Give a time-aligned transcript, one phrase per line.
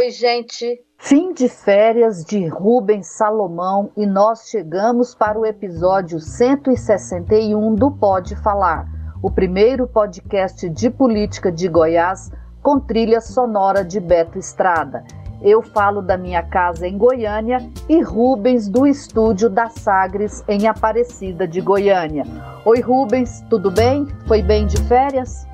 [0.00, 0.82] Oi, gente.
[0.96, 8.34] Fim de férias de Rubens Salomão e nós chegamos para o episódio 161 do Pode
[8.36, 8.86] Falar,
[9.22, 12.30] o primeiro podcast de política de Goiás
[12.62, 15.04] com trilha sonora de Beto Estrada.
[15.42, 21.46] Eu falo da minha casa em Goiânia e Rubens do estúdio da Sagres em Aparecida
[21.46, 22.24] de Goiânia.
[22.64, 24.06] Oi Rubens, tudo bem?
[24.26, 25.46] Foi bem de férias?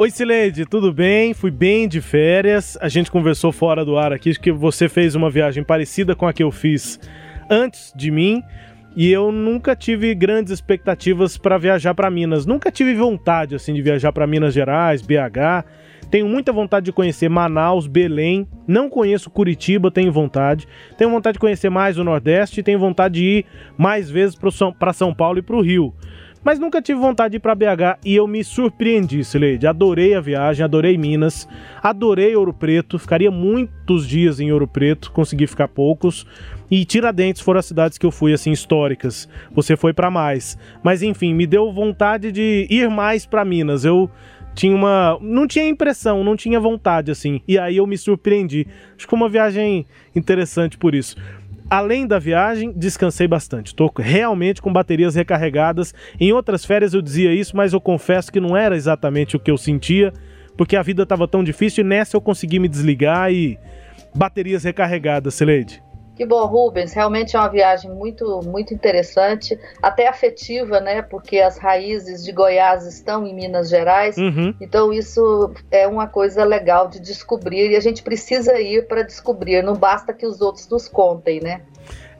[0.00, 1.34] Oi Sileide, tudo bem?
[1.34, 2.78] Fui bem de férias.
[2.80, 6.32] A gente conversou fora do ar aqui que você fez uma viagem parecida com a
[6.32, 7.00] que eu fiz
[7.50, 8.40] antes de mim.
[8.94, 12.46] E eu nunca tive grandes expectativas para viajar para Minas.
[12.46, 15.66] Nunca tive vontade assim de viajar para Minas Gerais, BH.
[16.08, 18.46] Tenho muita vontade de conhecer Manaus, Belém.
[18.68, 20.68] Não conheço Curitiba, tenho vontade.
[20.96, 24.92] Tenho vontade de conhecer mais o Nordeste e tenho vontade de ir mais vezes para
[24.92, 25.92] São Paulo e para o Rio.
[26.42, 29.66] Mas nunca tive vontade de ir para BH e eu me surpreendi, Sileide.
[29.66, 31.48] Adorei a viagem, adorei Minas,
[31.82, 32.98] adorei Ouro Preto.
[32.98, 36.26] Ficaria muitos dias em Ouro Preto, consegui ficar poucos.
[36.70, 39.28] E Tiradentes foram as cidades que eu fui assim históricas.
[39.52, 40.58] Você foi para mais.
[40.82, 43.84] Mas enfim, me deu vontade de ir mais para Minas.
[43.84, 44.10] Eu
[44.58, 45.16] tinha uma.
[45.20, 47.40] Não tinha impressão, não tinha vontade, assim.
[47.46, 48.66] E aí eu me surpreendi.
[48.96, 51.16] Acho que foi uma viagem interessante por isso.
[51.70, 53.68] Além da viagem, descansei bastante.
[53.68, 55.94] Estou realmente com baterias recarregadas.
[56.18, 59.50] Em outras férias eu dizia isso, mas eu confesso que não era exatamente o que
[59.50, 60.12] eu sentia,
[60.56, 63.58] porque a vida estava tão difícil e nessa eu consegui me desligar e
[64.14, 65.82] baterias recarregadas, Celede.
[66.18, 66.92] Que bom, Rubens.
[66.92, 71.00] Realmente é uma viagem muito, muito interessante, até afetiva, né?
[71.00, 74.18] Porque as raízes de Goiás estão em Minas Gerais.
[74.18, 74.52] Uhum.
[74.60, 79.62] Então isso é uma coisa legal de descobrir e a gente precisa ir para descobrir.
[79.62, 81.62] Não basta que os outros nos contem, né?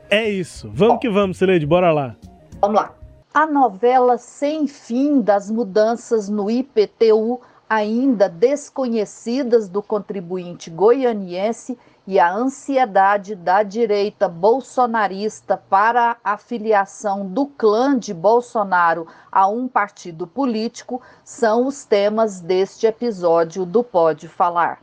[0.09, 0.71] É isso.
[0.73, 0.99] Vamos bom.
[0.99, 1.65] que vamos, Celede.
[1.65, 2.15] Bora lá.
[2.61, 2.95] Vamos lá.
[3.33, 11.77] A novela Sem Fim das Mudanças no IPTU, ainda desconhecidas do contribuinte goianiense,
[12.09, 19.67] e a ansiedade da direita bolsonarista para a filiação do clã de Bolsonaro a um
[19.67, 24.79] partido político são os temas deste episódio do Pode Falar.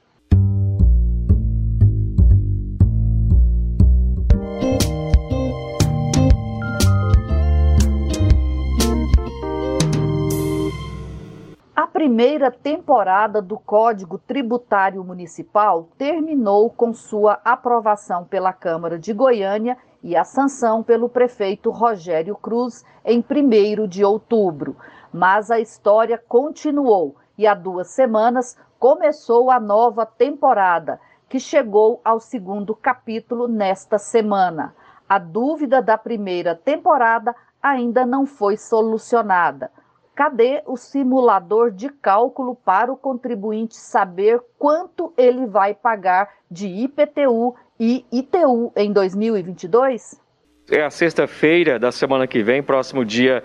[11.77, 19.77] A primeira temporada do Código Tributário Municipal terminou com sua aprovação pela Câmara de Goiânia
[20.03, 24.75] e a sanção pelo prefeito Rogério Cruz em 1 de outubro.
[25.13, 30.99] Mas a história continuou e há duas semanas começou a nova temporada,
[31.29, 34.75] que chegou ao segundo capítulo nesta semana.
[35.07, 39.71] A dúvida da primeira temporada ainda não foi solucionada.
[40.17, 47.55] Cadê o simulador de cálculo para o contribuinte saber quanto ele vai pagar de IPTU
[47.79, 50.19] e ITU em 2022?
[50.71, 53.45] É a sexta-feira da semana que vem, próximo dia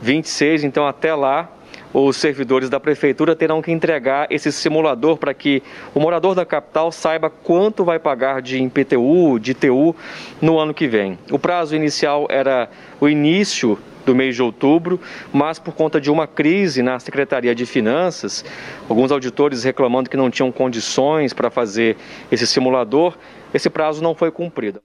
[0.00, 1.50] 26, então até lá
[1.92, 5.62] os servidores da prefeitura terão que entregar esse simulador para que
[5.94, 9.94] o morador da capital saiba quanto vai pagar de IPTU, de ITU
[10.40, 11.18] no ano que vem.
[11.30, 12.68] O prazo inicial era
[13.00, 15.00] o início do mês de outubro,
[15.32, 18.44] mas por conta de uma crise na Secretaria de Finanças,
[18.88, 21.96] alguns auditores reclamando que não tinham condições para fazer
[22.30, 23.16] esse simulador,
[23.52, 24.80] esse prazo não foi cumprido.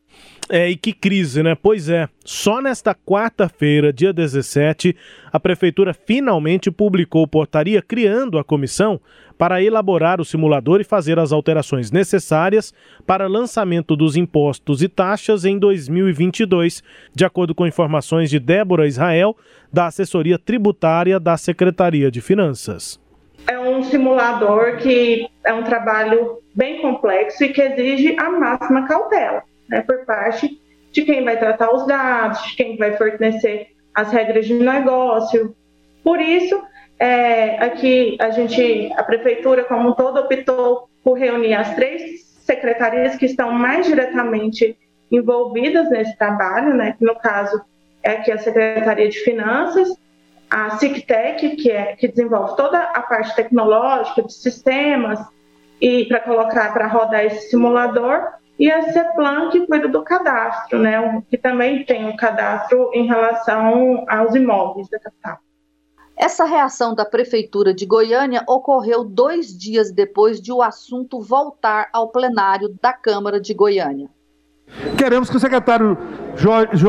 [0.49, 1.55] É, e que crise, né?
[1.55, 4.95] Pois é, só nesta quarta-feira, dia 17,
[5.31, 8.99] a Prefeitura finalmente publicou portaria criando a comissão
[9.37, 12.73] para elaborar o simulador e fazer as alterações necessárias
[13.05, 16.81] para lançamento dos impostos e taxas em 2022,
[17.13, 19.37] de acordo com informações de Débora Israel,
[19.71, 22.99] da assessoria tributária da Secretaria de Finanças.
[23.45, 29.43] É um simulador que é um trabalho bem complexo e que exige a máxima cautela
[29.69, 30.59] né, por parte
[30.91, 35.55] de quem vai tratar os dados, de quem vai fornecer as regras de negócio.
[36.03, 36.61] Por isso,
[36.99, 43.15] é, aqui a gente, a prefeitura como um todo optou por reunir as três secretarias
[43.15, 44.77] que estão mais diretamente
[45.11, 47.61] envolvidas nesse trabalho, né, que no caso
[48.03, 49.89] é aqui a Secretaria de Finanças,
[50.49, 55.19] a SICTEC, que, é, que desenvolve toda a parte tecnológica de sistemas,
[55.81, 61.21] e para colocar para rodar esse simulador e a CEPLAN que cuida do cadastro, né,
[61.29, 65.37] que também tem o um cadastro em relação aos imóveis da capital.
[66.17, 72.07] Essa reação da Prefeitura de Goiânia ocorreu dois dias depois de o assunto voltar ao
[72.07, 74.09] plenário da Câmara de Goiânia.
[74.97, 75.95] Queremos que o secretário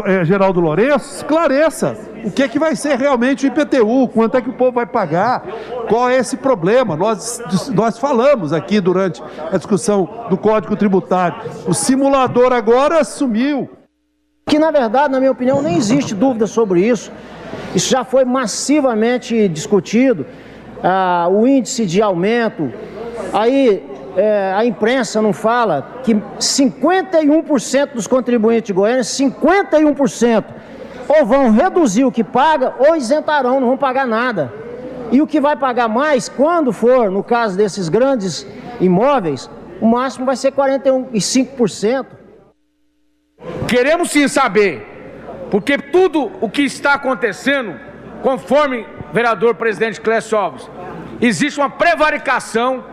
[0.06, 4.40] eh, Geraldo Lourenço esclareça o que, é que vai ser realmente o IPTU, quanto é
[4.40, 5.44] que o povo vai pagar,
[5.88, 6.96] qual é esse problema.
[6.96, 7.40] Nós,
[7.74, 11.40] nós falamos aqui durante a discussão do Código Tributário.
[11.66, 13.68] O simulador agora sumiu.
[14.46, 17.12] Que na verdade, na minha opinião, nem existe dúvida sobre isso.
[17.74, 20.26] Isso já foi massivamente discutido.
[20.82, 22.72] Ah, o índice de aumento.
[23.32, 23.82] Aí
[24.18, 30.44] é, a imprensa não fala que 51% dos contribuintes de Goiânia, 51%,
[31.08, 34.52] ou vão reduzir o que paga ou isentarão, não vão pagar nada.
[35.10, 38.46] E o que vai pagar mais, quando for, no caso desses grandes
[38.78, 39.49] imóveis,
[39.81, 42.06] o máximo vai ser 45%.
[43.66, 44.87] Queremos sim saber
[45.50, 47.78] porque tudo o que está acontecendo,
[48.22, 50.69] conforme vereador presidente Clécio Alves,
[51.20, 52.84] existe uma prevaricação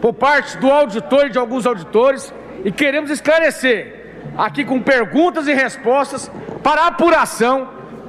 [0.00, 2.32] por parte do auditor e de alguns auditores
[2.64, 4.04] e queremos esclarecer
[4.36, 6.30] aqui com perguntas e respostas
[6.64, 7.68] para apuração,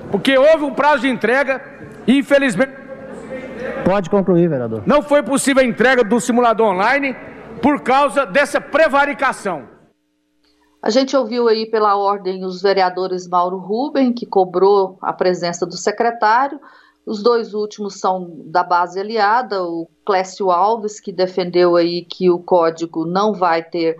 [0.09, 1.61] porque houve um prazo de entrega
[2.07, 2.73] e infelizmente.
[3.83, 4.81] Pode concluir, vereador.
[4.85, 7.15] Não foi possível a entrega do simulador online
[7.61, 9.67] por causa dessa prevaricação.
[10.81, 15.75] A gente ouviu aí pela ordem os vereadores Mauro Ruben, que cobrou a presença do
[15.75, 16.59] secretário,
[17.05, 22.39] os dois últimos são da base aliada, o Clécio Alves, que defendeu aí que o
[22.39, 23.95] código não vai ter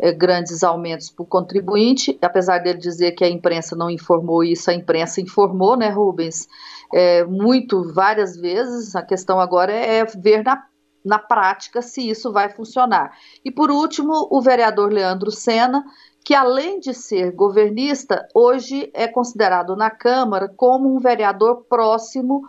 [0.00, 4.70] é, grandes aumentos para o contribuinte, apesar dele dizer que a imprensa não informou isso,
[4.70, 6.48] a imprensa informou, né, Rubens?
[6.92, 10.64] É, muito, várias vezes, a questão agora é ver na,
[11.04, 13.12] na prática se isso vai funcionar.
[13.44, 15.84] E por último, o vereador Leandro Sena,
[16.24, 22.42] que além de ser governista, hoje é considerado na Câmara como um vereador próximo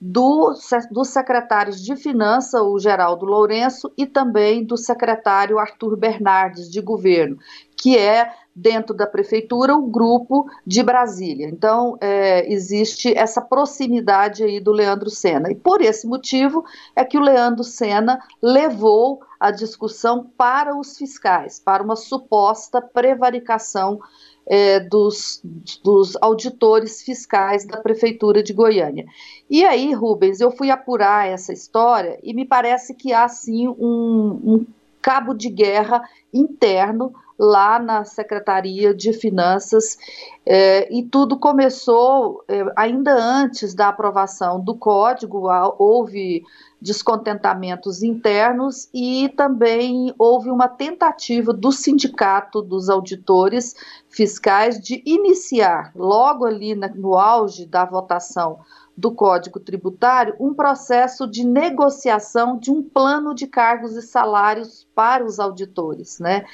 [0.00, 0.54] do,
[0.90, 7.38] dos secretários de Finança, o Geraldo Lourenço, e também do secretário Arthur Bernardes, de governo,
[7.76, 11.48] que é, dentro da prefeitura, o grupo de Brasília.
[11.48, 15.50] Então, é, existe essa proximidade aí do Leandro Sena.
[15.50, 16.64] E por esse motivo
[16.94, 24.00] é que o Leandro Sena levou a discussão para os fiscais, para uma suposta prevaricação
[24.46, 25.42] é, dos,
[25.82, 29.06] dos auditores fiscais da Prefeitura de Goiânia.
[29.50, 34.40] E aí, Rubens, eu fui apurar essa história e me parece que há sim um,
[34.44, 34.66] um
[35.02, 36.02] cabo de guerra
[36.32, 39.98] interno lá na Secretaria de Finanças
[40.44, 45.48] é, e tudo começou é, ainda antes da aprovação do código,
[45.78, 46.42] houve
[46.86, 53.74] descontentamentos internos e também houve uma tentativa do sindicato dos auditores
[54.08, 58.60] fiscais de iniciar, logo ali no auge da votação
[58.96, 65.24] do Código Tributário, um processo de negociação de um plano de cargos e salários para
[65.24, 66.44] os auditores, né?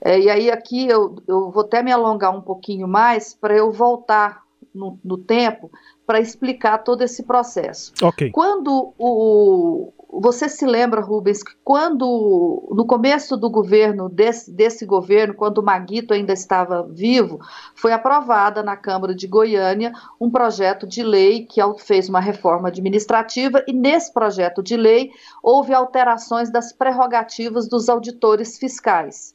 [0.00, 3.70] É, e aí aqui eu, eu vou até me alongar um pouquinho mais para eu
[3.72, 4.42] voltar
[4.74, 5.70] no, no tempo
[6.06, 7.92] para explicar todo esse processo.
[8.02, 8.30] Ok.
[8.30, 15.32] Quando o, você se lembra, Rubens, que quando, no começo do governo, desse, desse governo,
[15.32, 17.40] quando o Maguito ainda estava vivo,
[17.74, 23.64] foi aprovada na Câmara de Goiânia um projeto de lei que fez uma reforma administrativa,
[23.66, 25.10] e nesse projeto de lei
[25.42, 29.34] houve alterações das prerrogativas dos auditores fiscais.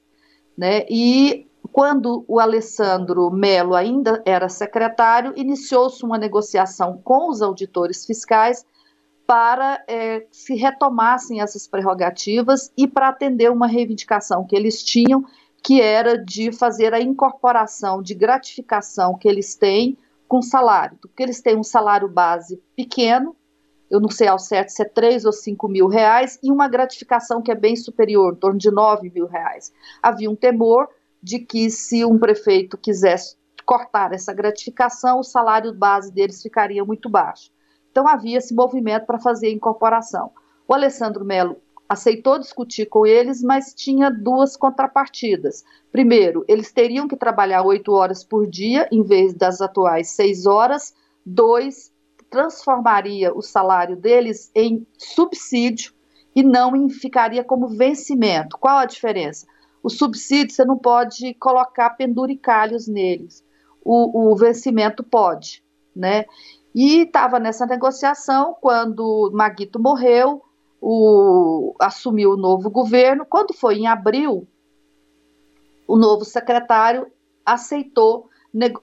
[0.56, 0.86] Né?
[0.90, 1.48] E
[1.78, 8.66] quando o Alessandro Melo ainda era secretário, iniciou-se uma negociação com os auditores fiscais
[9.28, 15.24] para é, se retomassem essas prerrogativas e para atender uma reivindicação que eles tinham,
[15.64, 19.96] que era de fazer a incorporação de gratificação que eles têm
[20.28, 23.36] com salário, porque eles têm um salário base pequeno,
[23.88, 27.40] eu não sei ao certo se é 3 ou 5 mil reais, e uma gratificação
[27.40, 29.72] que é bem superior, em torno de 9 mil reais.
[30.02, 30.90] Havia um temor
[31.22, 37.10] de que se um prefeito quisesse cortar essa gratificação, o salário base deles ficaria muito
[37.10, 37.52] baixo.
[37.92, 40.32] Então havia esse movimento para fazer a incorporação.
[40.68, 41.58] O Alessandro Melo
[41.90, 45.64] aceitou discutir com eles, mas tinha duas contrapartidas.
[45.92, 50.94] Primeiro, eles teriam que trabalhar oito horas por dia, em vez das atuais seis horas.
[51.26, 51.92] Dois,
[52.30, 55.94] transformaria o salário deles em subsídio
[56.36, 58.58] e não em, ficaria como vencimento.
[58.58, 59.48] Qual a diferença?
[59.88, 63.42] O subsídio você não pode colocar penduricalhos neles.
[63.82, 65.64] O, o vencimento pode,
[65.96, 66.26] né?
[66.76, 70.44] E estava nessa negociação quando Maguito morreu,
[70.82, 73.26] o, assumiu o novo governo.
[73.26, 74.46] Quando foi em abril,
[75.88, 77.10] o novo secretário
[77.46, 78.30] aceitou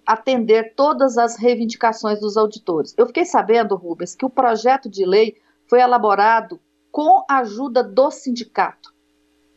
[0.06, 2.94] atender todas as reivindicações dos auditores.
[2.96, 5.36] Eu fiquei sabendo, Rubens, que o projeto de lei
[5.68, 6.58] foi elaborado
[6.90, 8.93] com a ajuda do sindicato.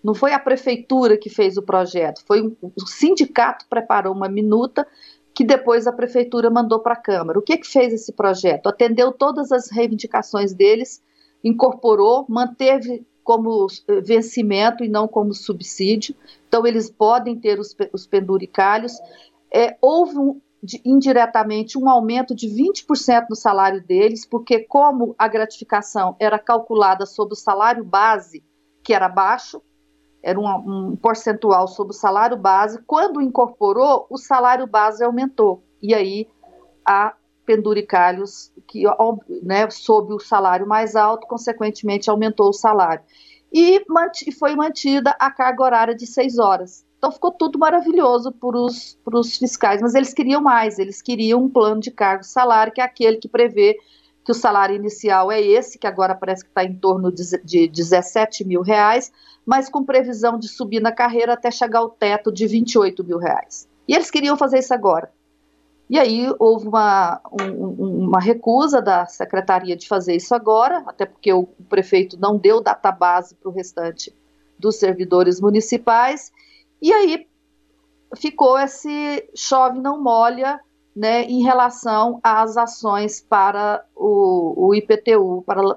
[0.08, 4.88] Não foi a prefeitura que fez o projeto, foi um, o sindicato preparou uma minuta
[5.36, 7.38] que depois a prefeitura mandou para a Câmara.
[7.38, 8.68] O que que fez esse projeto?
[8.68, 11.04] Atendeu todas as reivindicações deles,
[11.44, 16.16] incorporou, manteve como eh, vencimento e não como subsídio.
[16.48, 18.94] Então eles podem ter os, os penduricalhos.
[19.54, 25.28] É, houve um, de, indiretamente um aumento de 20% no salário deles, porque como a
[25.28, 28.42] gratificação era calculada sobre o salário base,
[28.82, 29.62] que era baixo,
[30.22, 35.64] era um, um percentual sobre o salário base, quando incorporou, o salário base aumentou.
[35.82, 36.28] E aí
[36.86, 37.14] a
[37.46, 38.84] penduricalhos que
[39.42, 43.04] né, sob o salário mais alto, consequentemente aumentou o salário.
[43.52, 43.82] E
[44.38, 46.86] foi mantida a carga horária de seis horas.
[46.98, 51.80] Então ficou tudo maravilhoso para os fiscais, mas eles queriam mais, eles queriam um plano
[51.80, 53.78] de cargo salário, que é aquele que prevê
[54.26, 57.68] que o salário inicial é esse, que agora parece que está em torno de, de
[57.70, 59.10] 17 mil reais,
[59.48, 63.66] mas com previsão de subir na carreira até chegar ao teto de 28 mil reais.
[63.88, 65.10] E eles queriam fazer isso agora.
[65.90, 71.32] E aí houve uma, um, uma recusa da secretaria de fazer isso agora, até porque
[71.32, 74.14] o prefeito não deu database para o restante
[74.60, 76.30] dos servidores municipais,
[76.82, 77.26] e aí
[78.18, 80.60] ficou esse chove não molha
[80.94, 85.76] né, em relação às ações para o, o IPTU, para a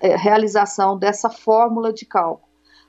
[0.00, 2.47] é, realização dessa fórmula de cálculo,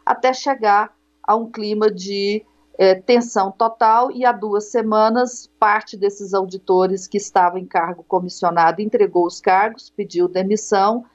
[0.10, 2.44] até chegar a um clima de
[2.80, 8.82] é, tensão total e há duas semanas parte desses auditores que estavam em cargo comissionado
[8.82, 11.06] entregou os cargos, pediu demissão,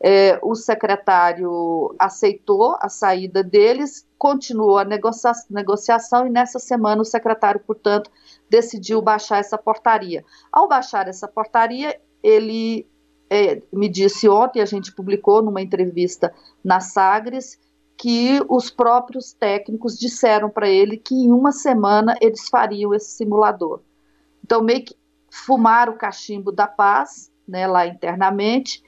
[0.00, 7.04] é, o secretário aceitou a saída deles, continuou a negocia negociação e nessa semana o
[7.04, 8.10] secretário, portanto,
[8.48, 10.24] decidiu baixar essa portaria.
[10.50, 12.84] Ao baixar essa portaria, ele
[13.30, 17.56] é, me disse ontem, a gente publicou numa entrevista na Sagres,
[18.00, 23.82] que os próprios técnicos disseram para ele que em uma semana eles fariam esse simulador.
[24.42, 24.96] Então, meio que
[25.30, 28.82] fumaram o cachimbo da paz, né, lá internamente,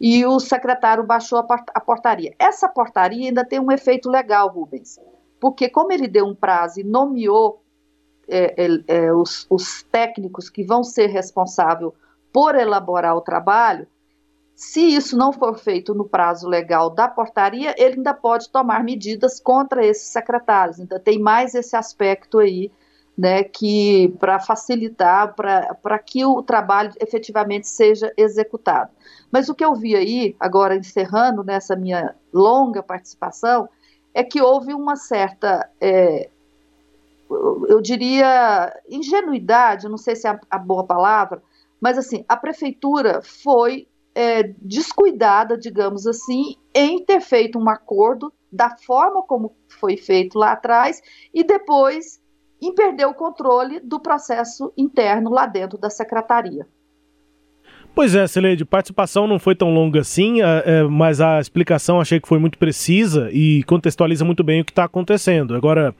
[0.00, 2.34] e o secretário baixou a portaria.
[2.40, 4.98] Essa portaria ainda tem um efeito legal, Rubens,
[5.38, 7.62] porque como ele deu um prazo e nomeou
[8.26, 11.92] é, é, é, os, os técnicos que vão ser responsáveis
[12.32, 13.86] por elaborar o trabalho,
[14.56, 19.38] se isso não for feito no prazo legal da portaria, ele ainda pode tomar medidas
[19.38, 20.78] contra esses secretários.
[20.78, 22.72] Então, tem mais esse aspecto aí
[23.16, 28.90] né, que para facilitar, para que o trabalho efetivamente seja executado.
[29.30, 33.68] Mas o que eu vi aí, agora encerrando nessa minha longa participação,
[34.14, 36.30] é que houve uma certa, é,
[37.68, 41.42] eu diria, ingenuidade, não sei se é a boa palavra,
[41.78, 43.86] mas assim, a prefeitura foi
[44.16, 50.52] é, descuidada, digamos assim, em ter feito um acordo da forma como foi feito lá
[50.52, 51.02] atrás
[51.34, 52.18] e depois
[52.58, 56.66] em perder o controle do processo interno lá dentro da secretaria.
[57.96, 62.20] Pois é, Celede, participação não foi tão longa assim, é, é, mas a explicação achei
[62.20, 65.54] que foi muito precisa e contextualiza muito bem o que está acontecendo.
[65.54, 65.94] Agora,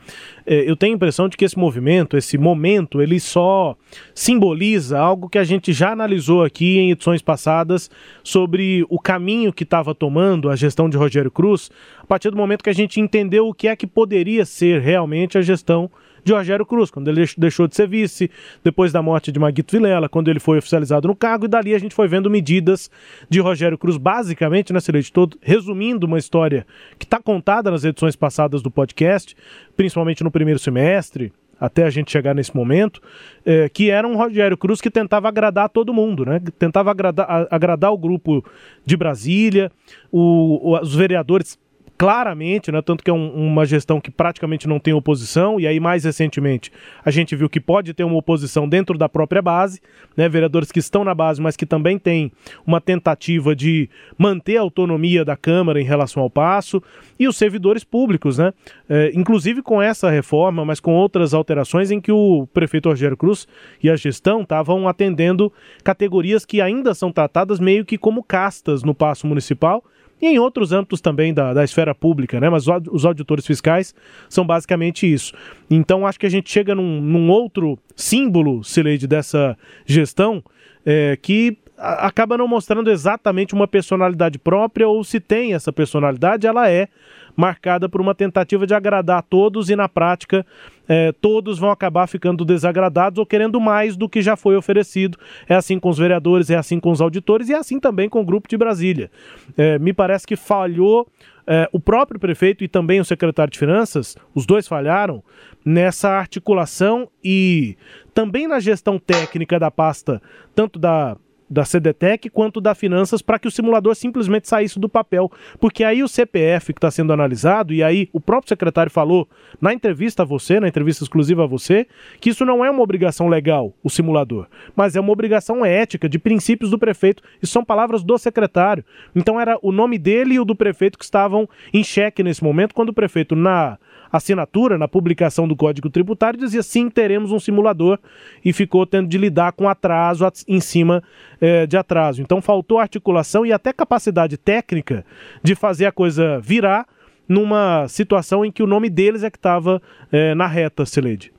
[0.45, 3.75] é, eu tenho a impressão de que esse movimento, esse momento, ele só
[4.15, 7.91] simboliza algo que a gente já analisou aqui em edições passadas
[8.23, 12.63] sobre o caminho que estava tomando a gestão de Rogério Cruz, a partir do momento
[12.63, 15.91] que a gente entendeu o que é que poderia ser realmente a gestão
[16.33, 18.31] Rogério Cruz, quando ele deixou de ser vice,
[18.63, 21.79] depois da morte de Maguito Vilela, quando ele foi oficializado no cargo, e dali a
[21.79, 22.91] gente foi vendo medidas
[23.29, 26.67] de Rogério Cruz, basicamente, né, Celeste, todo, resumindo uma história
[26.99, 29.37] que está contada nas edições passadas do podcast,
[29.77, 33.01] principalmente no primeiro semestre, até a gente chegar nesse momento,
[33.45, 36.41] é, que era um Rogério Cruz que tentava agradar todo mundo, né?
[36.59, 38.45] Tentava agradar, agradar o grupo
[38.85, 39.73] de Brasília,
[40.13, 41.59] o, os vereadores
[41.97, 42.83] claramente, né?
[42.83, 46.71] Tanto que é um, uma gestão que praticamente não tem oposição, e aí mais recentemente
[47.05, 49.81] a gente viu que pode ter uma oposição dentro da própria base,
[50.17, 50.29] né?
[50.29, 52.31] Vereadores que estão na base, mas que também têm
[52.67, 53.89] uma tentativa de
[54.19, 56.83] manter a autonomia da Câmara em relação ao passo,
[57.19, 58.53] e os servidores públicos, né?
[58.89, 63.49] É, inclusive com essa reforma, mas com outras alterações em que o prefeito Rogério Cruz
[63.83, 68.95] e a gestão estavam atendendo categorias que ainda são tratadas meio que como castas no
[68.95, 69.83] passo municipal
[70.21, 72.49] e em outros âmbitos também da, da esfera pública, né?
[72.49, 73.95] Mas os auditores fiscais
[74.29, 75.35] são basicamente isso.
[75.71, 80.43] Então acho que a gente chega num, num outro símbolo, Sileide, dessa gestão,
[80.85, 86.71] é, que acaba não mostrando exatamente uma personalidade própria, ou se tem essa personalidade, ela
[86.71, 86.89] é
[87.37, 90.45] marcada por uma tentativa de agradar a todos e, na prática,
[90.89, 95.19] é, todos vão acabar ficando desagradados ou querendo mais do que já foi oferecido.
[95.49, 98.21] É assim com os vereadores, é assim com os auditores e é assim também com
[98.21, 99.11] o grupo de Brasília.
[99.57, 101.07] É, me parece que falhou
[101.47, 105.23] é, o próprio prefeito e também o secretário de Finanças, os dois falharam
[105.65, 107.77] nessa articulação e
[108.13, 110.21] também na gestão técnica da pasta,
[110.55, 111.17] tanto da
[111.49, 115.31] da CDTEC quanto da Finanças para que o simulador simplesmente saísse do papel.
[115.61, 119.29] Porque aí o CPF que está sendo analisado, e aí o próprio secretário falou
[119.61, 121.87] na entrevista a você, na entrevista exclusiva a você,
[122.21, 126.19] que isso não é uma obrigação legal, o simulador, mas é uma obrigação ética, de
[126.19, 127.23] princípios do prefeito.
[127.43, 128.85] Isso são palavras do secretário.
[129.15, 132.75] Então era o nome dele e o do prefeito que estavam em xeque nesse momento,
[132.75, 133.79] quando o prefeito, na
[134.11, 137.99] assinatura, na publicação do Código Tributário, dizia sim, teremos um simulador
[138.45, 141.03] e ficou tendo de lidar com atraso em cima
[141.41, 142.23] é, de atraso.
[142.23, 145.05] Então faltou articulação e até capacidade técnica
[145.43, 146.87] de fazer a coisa virar
[147.29, 149.83] numa situação em que o nome deles é que estava
[150.13, 151.33] é, na reta, Celede.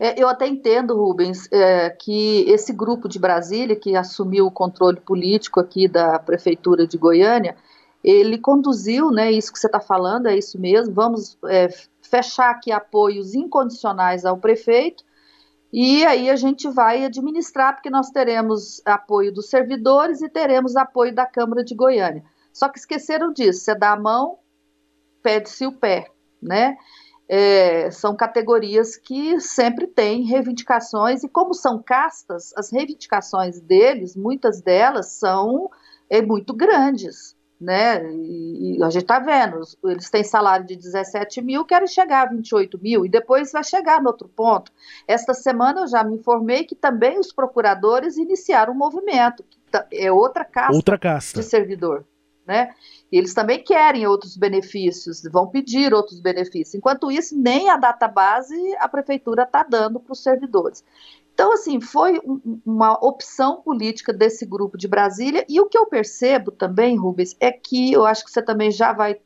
[0.00, 5.00] É, eu até entendo, Rubens, é, que esse grupo de Brasília, que assumiu o controle
[5.00, 7.56] político aqui da Prefeitura de Goiânia,
[8.02, 11.68] ele conduziu, né, isso que você está falando, é isso mesmo, vamos é,
[12.08, 15.04] fechar aqui apoios incondicionais ao prefeito,
[15.72, 21.14] e aí a gente vai administrar, porque nós teremos apoio dos servidores e teremos apoio
[21.14, 22.24] da Câmara de Goiânia.
[22.52, 24.38] Só que esqueceram disso, você dá a mão,
[25.22, 26.10] pede-se o pé,
[26.42, 26.76] né?
[27.28, 34.62] É, são categorias que sempre têm reivindicações, e como são castas, as reivindicações deles, muitas
[34.62, 35.70] delas são
[36.08, 38.04] é, muito grandes né?
[38.12, 42.78] E, a gente está vendo, eles têm salário de 17 mil, querem chegar a 28
[42.80, 44.72] mil, e depois vai chegar no outro ponto.
[45.06, 49.58] Esta semana eu já me informei que também os procuradores iniciaram um movimento, que
[49.92, 51.40] é outra casta, outra casta.
[51.40, 52.04] de servidor.
[52.46, 52.74] Né?
[53.12, 56.74] E eles também querem outros benefícios, vão pedir outros benefícios.
[56.74, 60.82] Enquanto isso, nem a database a prefeitura está dando para os servidores.
[61.38, 65.86] Então, assim, foi um, uma opção política desse grupo de Brasília, e o que eu
[65.86, 69.20] percebo também, Rubens, é que eu acho que você também já vai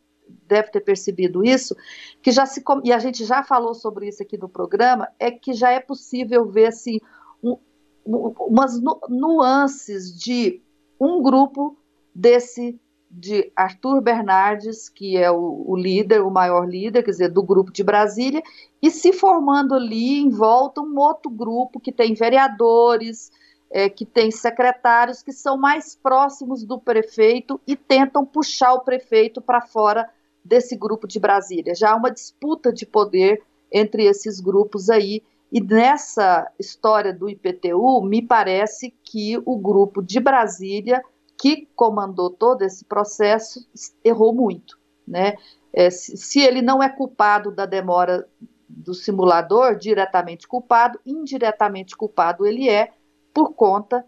[0.46, 1.75] deve ter percebido isso,
[2.20, 5.55] que já se e a gente já falou sobre isso aqui no programa, é que
[5.55, 6.98] já é possível ver assim
[7.42, 7.57] um,
[8.05, 10.61] umas nuances de
[11.01, 11.79] um grupo
[12.14, 12.79] desse
[13.11, 17.70] de Arthur Bernardes, que é o, o, líder, o maior líder, quer dizer, do grupo
[17.70, 18.42] de Brasília,
[18.83, 23.31] e se formando ali em volta um outro grupo que tem vereadores,
[23.71, 29.40] é, que tem secretários que são mais próximos do prefeito e tentam puxar o prefeito
[29.40, 30.11] para fora
[30.45, 31.75] desse grupo de Brasília.
[31.75, 33.42] Já há uma disputa de poder
[33.73, 35.23] entre esses grupos aí.
[35.51, 41.03] E nessa história do IPTU, me parece que o grupo de Brasília
[41.38, 43.66] que comandou todo esse processo
[44.05, 45.35] errou muito, né?
[45.73, 48.29] É, se, se ele não é culpado da demora
[48.77, 52.93] do simulador, diretamente culpado, indiretamente culpado ele é
[53.33, 54.05] por conta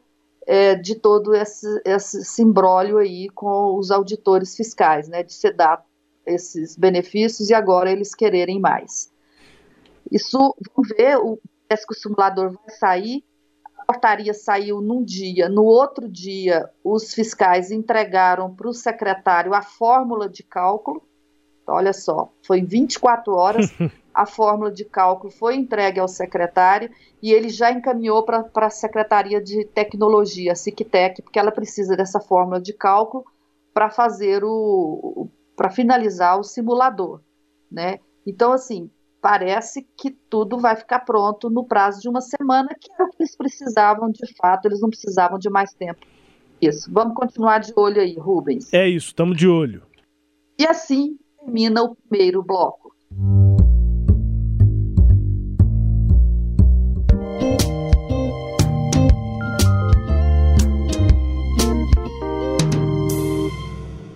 [0.47, 5.85] é, de todo esse, esse simbólio aí com os auditores fiscais, né, de se dar
[6.27, 9.13] esses benefícios e agora eles quererem mais.
[10.11, 10.39] Isso,
[10.75, 13.25] vamos ver, o, parece que o simulador vai sair
[13.85, 20.29] portaria saiu num dia, no outro dia, os fiscais entregaram para o secretário a fórmula
[20.29, 21.03] de cálculo.
[21.67, 23.71] Olha só, foi 24 horas,
[24.15, 26.91] a fórmula de cálculo foi entregue ao secretário
[27.23, 32.21] e ele já encaminhou para a Secretaria de Tecnologia, a SICTEC, porque ela precisa dessa
[32.21, 33.25] fórmula de cálculo
[33.73, 35.29] para fazer o.
[35.57, 37.21] para finalizar o simulador.
[37.71, 37.99] Né?
[38.25, 38.89] Então, assim,
[39.21, 43.17] parece que tudo vai ficar pronto no prazo de uma semana, que era o que
[43.21, 46.07] eles precisavam de fato, eles não precisavam de mais tempo.
[46.61, 46.91] Isso.
[46.93, 48.73] Vamos continuar de olho aí, Rubens.
[48.73, 49.83] É isso, estamos de olho.
[50.59, 52.84] E assim termina o primeiro bloco.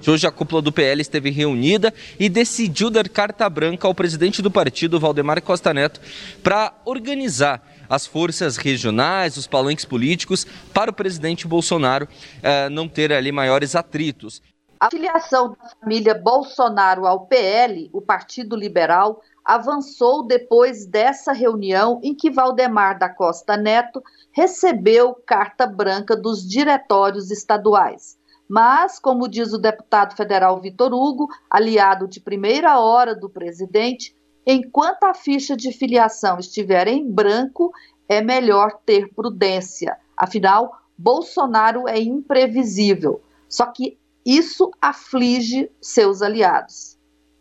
[0.08, 4.50] Hoje a cúpula do PL esteve reunida e decidiu dar carta branca ao presidente do
[4.50, 6.00] partido, Valdemar Costa Neto,
[6.42, 12.08] para organizar as forças regionais, os palanques políticos, para o presidente Bolsonaro
[12.42, 14.42] eh, não ter ali maiores atritos.
[14.80, 22.14] A filiação da família Bolsonaro ao PL, o Partido Liberal, avançou depois dessa reunião em
[22.14, 28.17] que Valdemar da Costa Neto recebeu carta branca dos diretórios estaduais.
[28.48, 35.04] Mas, como diz o deputado federal Vitor Hugo, aliado de primeira hora do presidente, enquanto
[35.04, 37.70] a ficha de filiação estiver em branco,
[38.08, 39.98] é melhor ter prudência.
[40.16, 43.20] Afinal, Bolsonaro é imprevisível.
[43.48, 46.98] Só que isso aflige seus aliados.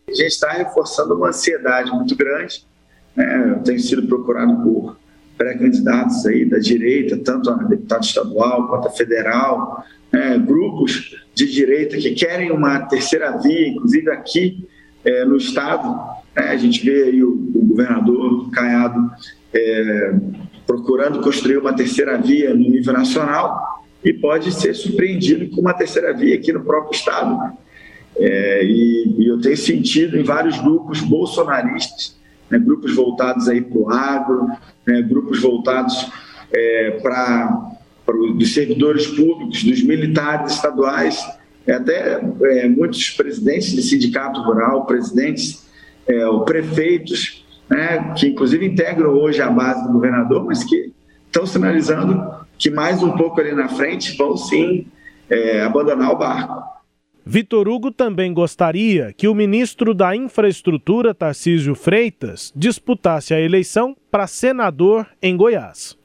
[0.08, 2.65] A gente está reforçando uma ansiedade muito grande.
[3.15, 3.52] Né?
[3.52, 4.98] Eu tenho sido procurado por
[5.38, 10.38] pré-candidatos aí da direita, tanto a deputado estadual quanto a federal, né?
[10.38, 14.67] grupos de direita que querem uma terceira via, inclusive aqui
[15.06, 15.88] é, no estado.
[16.36, 16.50] Né?
[16.50, 19.12] A gente vê aí o, o governador Caiado
[19.54, 20.15] é,
[20.65, 26.13] procurando construir uma terceira via no nível nacional e pode ser surpreendido com uma terceira
[26.13, 27.58] via aqui no próprio estado.
[28.19, 32.17] É, e, e, eu tenho sentido em vários grupos bolsonaristas,
[32.49, 34.47] né, grupos voltados aí para o agro,
[34.86, 36.10] né, grupos voltados
[36.51, 37.71] é, para
[38.07, 41.25] os servidores públicos, dos militares estaduais,
[41.65, 45.67] é, até é, muitos presidentes de sindicato rural, presidentes,
[46.07, 50.93] é, prefeitos, né, que inclusive integram hoje a base do governador, mas que
[51.25, 54.88] estão sinalizando que mais um pouco ali na frente vão sim
[55.29, 56.76] é, abandonar o barco.
[57.29, 64.27] Vitor Hugo também gostaria que o ministro da Infraestrutura, Tarcísio Freitas, disputasse a eleição para
[64.27, 65.97] senador em Goiás.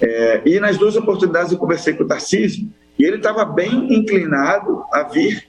[0.00, 2.66] É, e nas duas oportunidades eu conversei com o Tarcísio
[2.98, 5.46] e ele estava bem inclinado a vir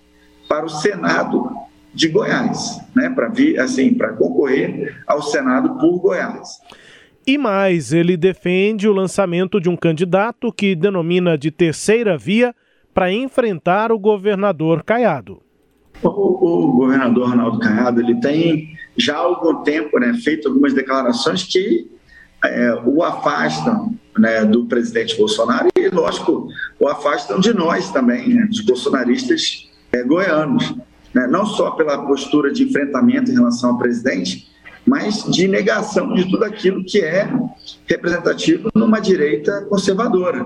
[0.49, 1.49] para o Senado
[1.93, 6.59] de Goiás, né, para vir assim, para concorrer ao Senado por Goiás.
[7.25, 12.53] E mais, ele defende o lançamento de um candidato que denomina de terceira via
[12.93, 15.41] para enfrentar o governador Caiado.
[16.03, 21.43] O, o, governador Ronaldo Caiado ele tem já há algum tempo né, feito algumas declarações
[21.43, 21.89] que
[22.43, 26.47] é, o afastam né, do presidente Bolsonaro e, lógico,
[26.79, 30.73] o afastam de nós também, né, dos bolsonaristas é, goianos.
[31.13, 34.49] Né, não só pela postura de enfrentamento em relação ao presidente,
[34.85, 37.29] mas de negação de tudo aquilo que é
[37.85, 40.45] representativo numa direita conservadora.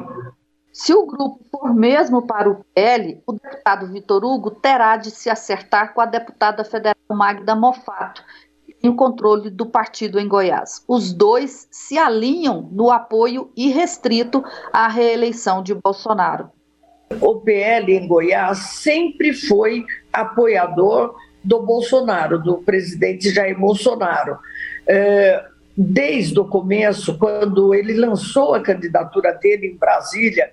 [0.75, 5.29] Se o grupo for mesmo para o PL, o deputado Vitor Hugo terá de se
[5.29, 8.21] acertar com a deputada federal Magda Mofato,
[8.83, 10.83] o controle do partido em Goiás.
[10.85, 16.49] Os dois se alinham no apoio irrestrito à reeleição de Bolsonaro.
[17.21, 24.37] O PL em Goiás sempre foi apoiador do Bolsonaro, do presidente Jair Bolsonaro.
[24.85, 25.41] É,
[25.77, 30.51] desde o começo, quando ele lançou a candidatura dele em Brasília,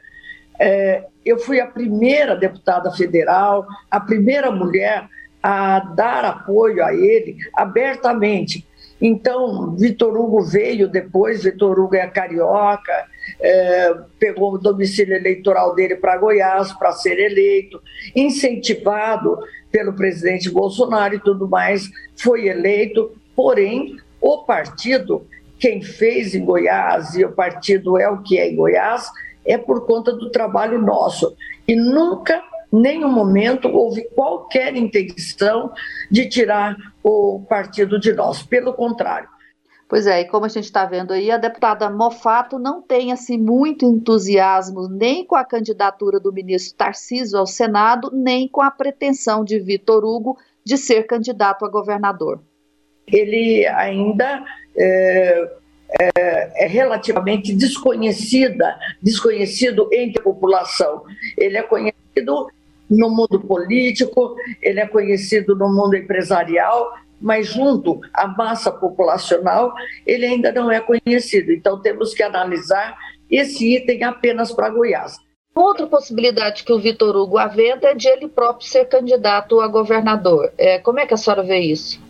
[0.62, 5.08] é, eu fui a primeira deputada federal, a primeira mulher
[5.42, 8.64] a dar apoio a ele abertamente.
[9.00, 12.92] Então, Vitor Hugo veio depois, Vitor Hugo é carioca,
[13.40, 17.82] é, pegou o domicílio eleitoral dele para Goiás para ser eleito,
[18.14, 19.36] incentivado
[19.72, 25.26] pelo presidente Bolsonaro e tudo mais, foi eleito, porém, o partido,
[25.58, 29.10] quem fez em Goiás, e o partido é o que é em Goiás,
[29.44, 31.36] é por conta do trabalho nosso.
[31.66, 35.72] E nunca, nenhum momento, houve qualquer intenção
[36.10, 38.42] de tirar o partido de nós.
[38.42, 39.28] Pelo contrário.
[39.92, 43.36] Pois é, e como a gente está vendo aí, a deputada Mofato não tem assim
[43.36, 49.44] muito entusiasmo nem com a candidatura do ministro Tarcísio ao Senado, nem com a pretensão
[49.44, 52.40] de Vitor Hugo de ser candidato a governador.
[53.06, 54.42] Ele ainda
[54.74, 55.56] é,
[56.00, 61.02] é, é, relativamente desconhecida, desconhecido entre a população.
[61.36, 62.48] Ele é conhecido
[62.88, 69.72] no mundo político, ele é conhecido no mundo empresarial, mas junto à massa populacional,
[70.06, 71.52] ele ainda não é conhecido.
[71.52, 72.96] Então temos que analisar
[73.30, 75.16] esse item apenas para Goiás.
[75.54, 80.50] Outra possibilidade que o Vitor Hugo aventa é de ele próprio ser candidato a governador.
[80.56, 82.00] É, como é que a senhora vê isso?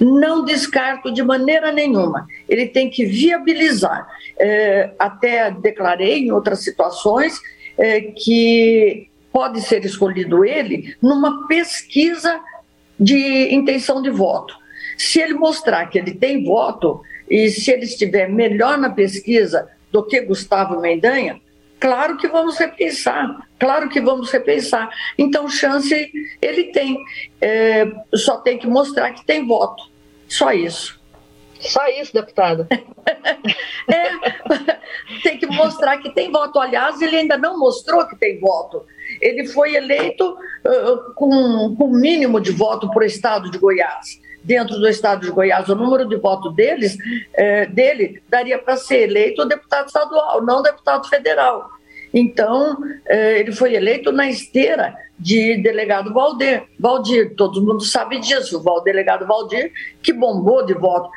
[0.00, 2.26] Não descarto de maneira nenhuma.
[2.48, 4.06] Ele tem que viabilizar.
[4.38, 7.40] É, até declarei em outras situações
[7.78, 12.40] é, que pode ser escolhido ele numa pesquisa
[12.98, 14.56] de intenção de voto.
[14.96, 20.04] Se ele mostrar que ele tem voto e se ele estiver melhor na pesquisa do
[20.04, 21.40] que Gustavo Mendanha,
[21.84, 24.88] claro que vamos repensar, claro que vamos repensar.
[25.18, 26.98] Então, chance ele tem,
[27.42, 29.84] é, só tem que mostrar que tem voto,
[30.26, 30.98] só isso.
[31.60, 32.66] Só isso, deputada.
[33.86, 36.58] é, tem que mostrar que tem voto.
[36.58, 38.86] Aliás, ele ainda não mostrou que tem voto.
[39.20, 44.78] Ele foi eleito uh, com, com mínimo de voto para o estado de Goiás dentro
[44.78, 46.98] do estado de Goiás, o número de votos deles,
[47.72, 51.70] dele daria para ser eleito deputado estadual, não deputado federal.
[52.14, 56.62] Então, é, ele foi eleito na esteira de delegado Valdir.
[56.78, 61.10] Valdir, todo mundo sabe disso, o delegado Valdir, que bombou de voto.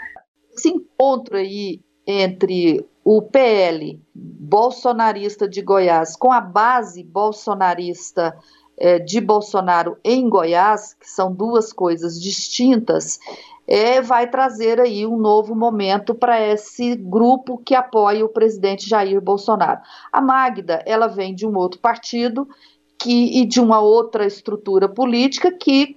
[0.51, 8.35] Esse encontro aí entre o PL bolsonarista de Goiás com a base bolsonarista
[8.77, 13.19] é, de Bolsonaro em Goiás, que são duas coisas distintas,
[13.67, 19.19] é, vai trazer aí um novo momento para esse grupo que apoia o presidente Jair
[19.19, 19.81] Bolsonaro.
[20.11, 22.47] A Magda, ela vem de um outro partido
[22.97, 25.93] que, e de uma outra estrutura política que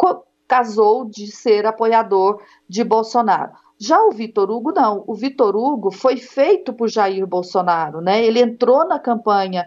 [0.49, 3.53] casou de ser apoiador de Bolsonaro.
[3.79, 5.05] Já o Vitor Hugo, não.
[5.07, 8.23] O Vitor Hugo foi feito por Jair Bolsonaro, né?
[8.23, 9.65] Ele entrou na campanha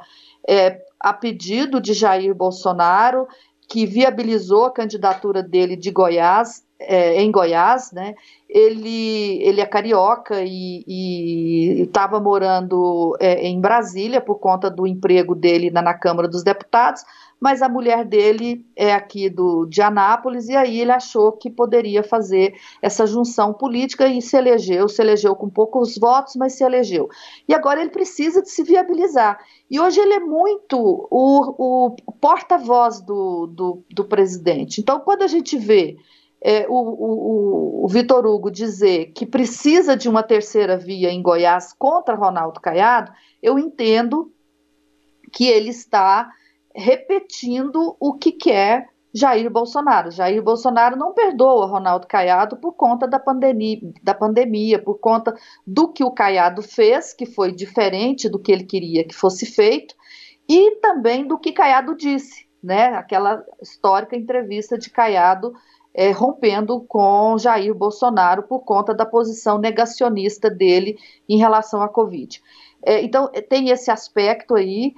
[0.47, 3.27] é, a pedido de Jair Bolsonaro,
[3.67, 8.15] que viabilizou a candidatura dele de Goiás, é, em Goiás, né?
[8.49, 15.71] Ele, ele é carioca e estava morando é, em Brasília por conta do emprego dele
[15.71, 17.03] na, na Câmara dos Deputados,
[17.43, 22.01] mas a mulher dele é aqui do, de Anápolis, e aí ele achou que poderia
[22.01, 27.09] fazer essa junção política e se elegeu, se elegeu com poucos votos, mas se elegeu.
[27.45, 29.37] E agora ele precisa de se viabilizar.
[29.69, 30.77] E hoje ele é muito
[31.11, 34.79] o, o porta-voz do, do, do presidente.
[34.79, 35.97] Então, quando a gente vê
[36.43, 41.71] é, o, o, o Vitor Hugo dizer que precisa de uma terceira via em Goiás
[41.71, 44.29] contra Ronaldo Caiado, eu entendo
[45.31, 46.29] que ele está
[46.75, 50.11] repetindo o que quer Jair Bolsonaro.
[50.11, 55.33] Jair Bolsonaro não perdoa Ronaldo Caiado por conta da pandemia, da pandemia, por conta
[55.65, 59.95] do que o Caiado fez, que foi diferente do que ele queria que fosse feito,
[60.49, 62.87] e também do que Caiado disse, né?
[62.95, 65.53] Aquela histórica entrevista de Caiado
[65.93, 70.97] é, rompendo com Jair Bolsonaro por conta da posição negacionista dele
[71.29, 72.41] em relação à Covid.
[72.85, 74.93] É, então, tem esse aspecto aí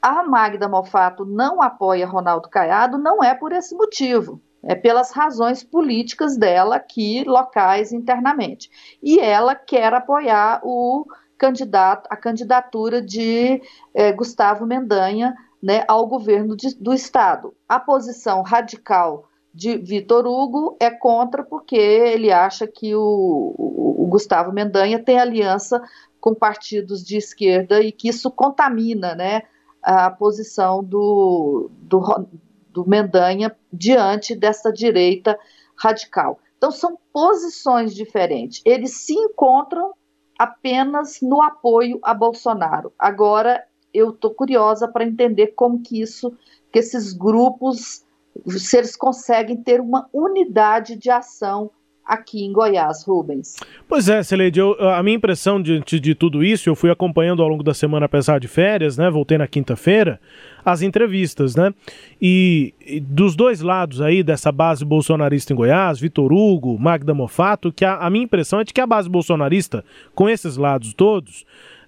[0.00, 5.64] a Magda Mofato não apoia Ronaldo Caiado não é por esse motivo, é pelas razões
[5.64, 8.70] políticas dela aqui locais internamente.
[9.02, 11.04] E ela quer apoiar o
[11.36, 13.60] candidato, a candidatura de
[13.94, 17.54] eh, Gustavo Mendanha né, ao governo de, do estado.
[17.68, 24.06] A posição radical de Vitor Hugo é contra porque ele acha que o, o, o
[24.06, 25.82] Gustavo Mendanha tem aliança
[26.20, 29.42] com partidos de esquerda e que isso contamina, né?
[29.86, 32.26] a posição do, do,
[32.70, 35.38] do Mendanha diante dessa direita
[35.76, 36.40] radical.
[36.58, 38.60] Então, são posições diferentes.
[38.64, 39.94] Eles se encontram
[40.36, 42.92] apenas no apoio a Bolsonaro.
[42.98, 43.64] Agora,
[43.94, 46.36] eu estou curiosa para entender como que isso,
[46.72, 48.04] que esses grupos,
[48.46, 51.70] se eles conseguem ter uma unidade de ação
[52.06, 53.56] aqui em Goiás, Rubens.
[53.88, 57.48] Pois é, Celeide, eu, a minha impressão diante de tudo isso, eu fui acompanhando ao
[57.48, 59.10] longo da semana, apesar de férias, né?
[59.10, 60.20] Voltei na quinta-feira,
[60.64, 61.74] as entrevistas, né?
[62.22, 67.72] E, e, dos dois lados aí dessa base bolsonarista em Goiás, Vitor Hugo, Magda Mofato,
[67.72, 71.44] que a, a minha impressão é de que a base bolsonarista, com esses lados todos,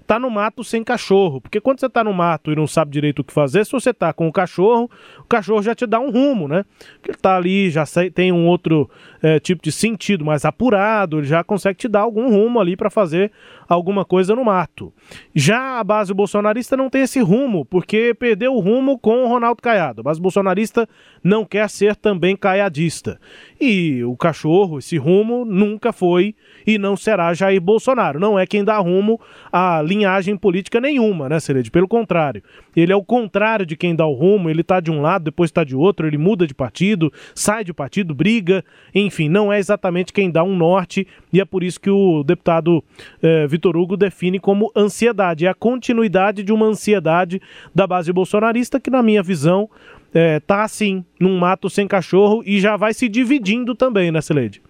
[0.09, 1.39] tá no mato sem cachorro.
[1.39, 3.93] Porque quando você tá no mato e não sabe direito o que fazer, se você
[3.93, 6.65] tá com o cachorro, o cachorro já te dá um rumo, né?
[6.95, 8.89] Porque ele tá ali, já tem um outro
[9.23, 12.89] é, tipo de sentido mais apurado, ele já consegue te dar algum rumo ali para
[12.89, 13.31] fazer
[13.69, 14.93] alguma coisa no mato.
[15.35, 19.61] Já a base bolsonarista não tem esse rumo, porque perdeu o rumo com o Ronaldo
[19.61, 20.01] Caiado.
[20.01, 20.89] A base bolsonarista
[21.23, 23.21] não quer ser também caiadista.
[23.61, 26.35] E o cachorro, esse rumo, nunca foi
[26.67, 28.19] e não será Jair Bolsonaro.
[28.19, 29.21] Não é quem dá rumo
[29.53, 31.71] à linhagem política nenhuma, né, Cereide?
[31.71, 32.43] Pelo contrário.
[32.75, 35.49] Ele é o contrário de quem dá o rumo, ele tá de um lado, depois
[35.51, 40.13] está de outro, ele muda de partido, sai de partido, briga, enfim, não é exatamente
[40.13, 42.83] quem dá um norte, e é por isso que o deputado
[43.23, 45.47] eh, Vitor Hugo define como ansiedade.
[45.47, 47.41] É a continuidade de uma ansiedade
[47.75, 49.69] da base bolsonarista que, na minha visão,
[50.15, 54.63] é, tá assim, num mato sem cachorro e já vai se dividindo também, né, Celede?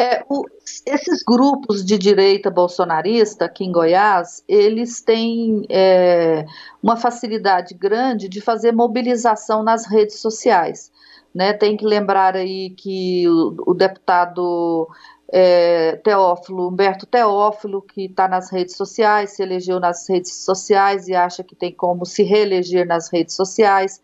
[0.00, 0.46] É, o,
[0.86, 6.46] esses grupos de direita bolsonarista aqui em Goiás, eles têm é,
[6.82, 10.90] uma facilidade grande de fazer mobilização nas redes sociais.
[11.34, 11.52] Né?
[11.52, 14.88] Tem que lembrar aí que o, o deputado
[15.30, 21.14] é, Teófilo, Humberto Teófilo, que está nas redes sociais, se elegeu nas redes sociais e
[21.14, 24.00] acha que tem como se reeleger nas redes sociais.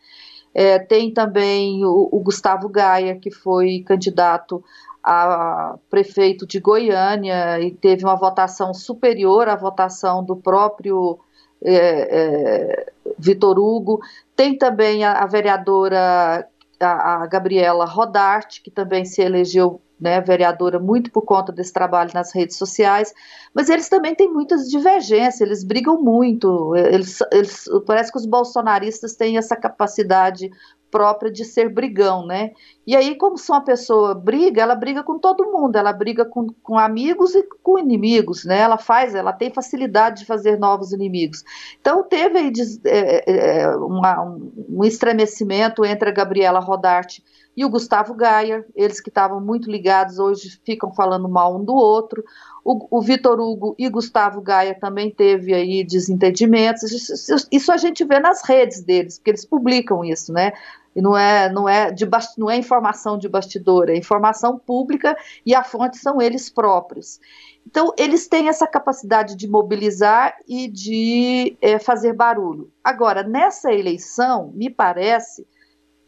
[0.52, 4.62] É, tem também o, o, Gustavo Gaia, que foi candidato
[5.06, 11.20] a prefeito de Goiânia e teve uma votação superior à votação do próprio
[11.62, 14.00] é, é, Vitor Hugo.
[14.34, 16.48] Tem também a, a vereadora
[16.80, 22.10] a, a Gabriela Rodarte, que também se elegeu né, vereadora, muito por conta desse trabalho
[22.12, 23.14] nas redes sociais,
[23.54, 29.14] mas eles também têm muitas divergências, eles brigam muito, eles, eles, parece que os bolsonaristas
[29.16, 30.50] têm essa capacidade
[30.90, 32.52] própria de ser brigão, né?
[32.86, 36.48] E aí, como se uma pessoa briga, ela briga com todo mundo, ela briga com,
[36.62, 38.60] com amigos e com inimigos, né?
[38.60, 41.44] Ela faz, ela tem facilidade de fazer novos inimigos.
[41.80, 42.52] Então, teve aí
[42.84, 47.22] é, é, é, uma, um, um estremecimento entre a Gabriela Rodarte
[47.56, 51.74] e o Gustavo Gaia, eles que estavam muito ligados hoje ficam falando mal um do
[51.74, 52.22] outro.
[52.62, 56.82] O, o Vitor Hugo e Gustavo Gaia também teve aí desentendimentos.
[56.92, 60.52] Isso, isso, a gente vê nas redes deles, porque eles publicam isso, né?
[60.94, 65.54] E não é, não é, de, não é informação de bastidor, é informação pública e
[65.54, 67.20] a fonte são eles próprios.
[67.66, 72.70] Então, eles têm essa capacidade de mobilizar e de é, fazer barulho.
[72.84, 75.46] Agora, nessa eleição, me parece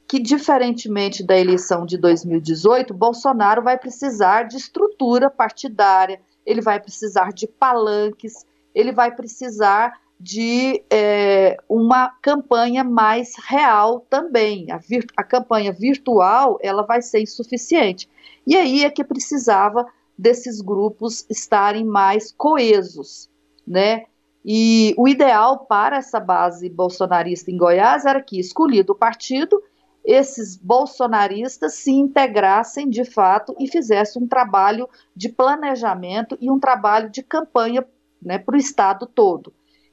[0.08, 7.30] que, diferentemente da eleição de 2018, Bolsonaro vai precisar de estrutura partidária, ele vai precisar
[7.30, 14.70] de palanques, ele vai precisar de é, uma campanha mais real também.
[14.72, 14.80] A,
[15.14, 18.08] a campanha virtual ela vai ser insuficiente.
[18.46, 23.28] E aí é que precisava desses grupos estarem mais coesos,
[23.66, 24.04] né?
[24.44, 29.62] E o ideal para essa base bolsonarista em Goiás era que, escolhido o partido,
[30.08, 37.10] esses bolsonaristas se integrassem de fato e fizessem um trabalho de planejamento e um trabalho
[37.10, 37.84] de campanha
[38.20, 39.52] né, para o Estado todo.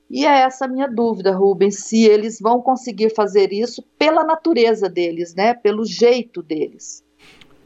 [0.09, 4.87] E é essa a minha dúvida, Rubens, se eles vão conseguir fazer isso pela natureza
[4.87, 7.03] deles, né, pelo jeito deles.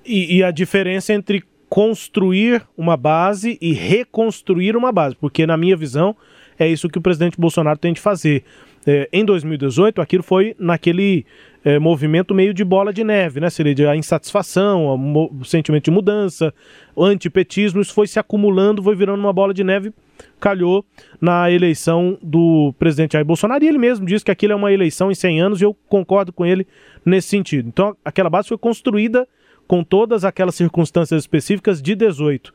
[0.04, 5.78] E, e a diferença entre construir uma base e reconstruir uma base, porque na minha
[5.78, 6.16] visão
[6.58, 8.44] é isso que o presidente Bolsonaro tem de fazer.
[8.86, 11.26] É, em 2018, aquilo foi naquele
[11.64, 14.96] é, movimento meio de bola de neve, né, Seria A insatisfação,
[15.40, 16.54] o sentimento de mudança,
[16.96, 19.94] o antipetismo, isso foi se acumulando, foi virando uma bola de neve,
[20.40, 20.86] calhou
[21.20, 25.12] na eleição do presidente Jair Bolsonaro, e ele mesmo disse que aquilo é uma eleição
[25.12, 26.66] em 100 anos, e eu concordo com ele
[27.06, 27.68] nesse sentido.
[27.68, 29.28] Então, aquela base foi construída
[29.68, 32.54] com todas aquelas circunstâncias específicas de 18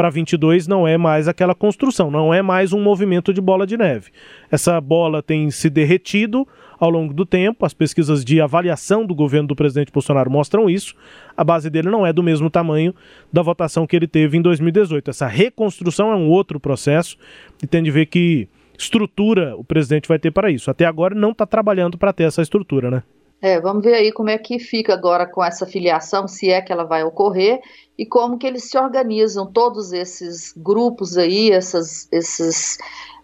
[0.00, 3.76] para 22 não é mais aquela construção, não é mais um movimento de bola de
[3.76, 4.10] neve.
[4.50, 9.48] Essa bola tem se derretido ao longo do tempo, as pesquisas de avaliação do governo
[9.48, 10.94] do presidente Bolsonaro mostram isso.
[11.36, 12.94] A base dele não é do mesmo tamanho
[13.30, 15.10] da votação que ele teve em 2018.
[15.10, 17.18] Essa reconstrução é um outro processo
[17.62, 20.70] e tem de ver que estrutura o presidente vai ter para isso.
[20.70, 23.02] Até agora não está trabalhando para ter essa estrutura, né?
[23.42, 26.70] É, vamos ver aí como é que fica agora com essa filiação, se é que
[26.70, 27.60] ela vai ocorrer,
[27.96, 32.76] e como que eles se organizam, todos esses grupos aí, essas, esses,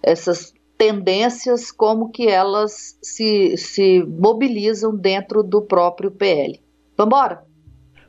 [0.03, 6.61] essas tendências, como que elas se, se mobilizam dentro do próprio PL.
[6.97, 7.45] Vamos embora?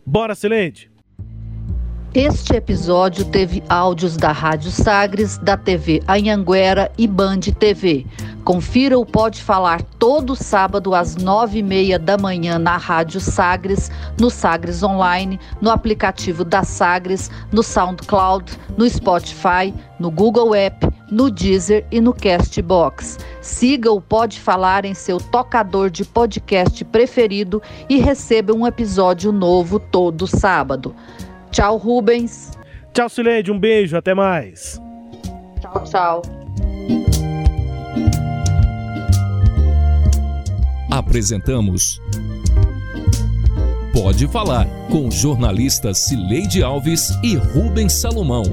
[0.06, 0.96] Bora, Silente!
[2.13, 8.08] Este episódio teve áudios da Rádio Sagres, da TV Anhanguera e Band TV.
[8.46, 13.91] Confira o Pode Falar todo sábado às nove e meia da manhã na Rádio Sagres,
[14.20, 21.30] no Sagres Online, no aplicativo da Sagres, no SoundCloud, no Spotify, no Google App, no
[21.30, 23.17] Deezer e no Castbox.
[23.41, 29.78] Siga o Pode Falar em seu tocador de podcast preferido e receba um episódio novo
[29.78, 30.96] todo sábado.
[31.58, 32.52] Tchau, Rubens.
[32.93, 33.52] Tchau, Sileide.
[33.52, 33.98] Um beijo.
[33.98, 34.80] Até mais.
[35.60, 36.22] Tchau, tchau.
[40.91, 42.00] Apresentamos
[43.91, 48.43] Pode Falar com jornalistas Cileide Alves e Rubens Salomão.